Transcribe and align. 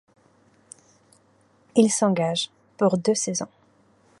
Il 1.75 1.91
s'engage 1.91 2.49
pour 2.75 2.97
deux 2.97 3.13
saisons. 3.13 3.45